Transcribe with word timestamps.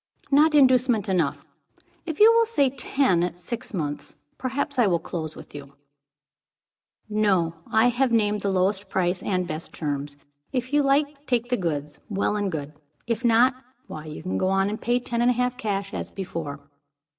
"Not 0.31 0.55
inducement 0.55 1.07
enough. 1.07 1.45
If 2.07 2.19
you 2.19 2.33
will 2.33 2.47
say 2.47 2.71
ten 2.71 3.21
at 3.21 3.37
six 3.37 3.71
months, 3.71 4.15
perhaps 4.39 4.79
I 4.79 4.87
will 4.87 4.97
close 4.97 5.35
with 5.35 5.53
you." 5.53 5.75
"No. 7.07 7.53
I 7.71 7.89
have 7.89 8.11
named 8.11 8.41
the 8.41 8.51
lowest 8.51 8.89
price 8.89 9.21
and 9.21 9.45
best 9.47 9.73
terms. 9.73 10.17
If 10.51 10.73
you 10.73 10.81
like 10.81 11.13
to 11.19 11.25
take 11.27 11.49
the 11.49 11.55
goods, 11.55 11.99
well 12.09 12.35
and 12.35 12.51
good; 12.51 12.73
if 13.05 13.23
not, 13.23 13.53
why 13.85 14.05
you 14.05 14.23
can 14.23 14.39
go 14.39 14.47
on 14.47 14.69
and 14.71 14.81
pay 14.81 14.99
ten 14.99 15.21
and 15.21 15.29
a 15.29 15.35
half, 15.35 15.55
cash, 15.55 15.93
as 15.93 16.09
before." 16.09 16.59